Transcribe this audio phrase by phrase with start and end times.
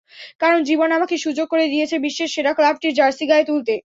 [0.41, 3.73] কারণ জীবন আমাকে সুযোগ করে দিয়েছে বিশ্বের সেরা ক্লাবটির জার্সি গায়ে তুলতে।